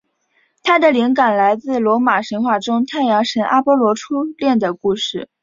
[0.63, 5.29] 它的灵感来自罗马神话中太阳神阿波罗的初恋故事。